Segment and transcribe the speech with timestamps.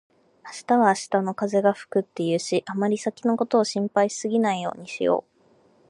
[0.43, 5.41] 「明日は明日の風が吹く」って言うし、あまり先のことを心配しすぎないようにしよう。